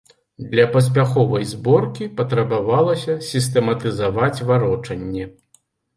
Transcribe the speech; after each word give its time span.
Для 0.53 0.63
паспяховай 0.75 1.43
зборкі 1.51 2.07
патрабавалася 2.19 3.19
сістэматызаваць 3.29 4.43
варочанне. 4.53 5.23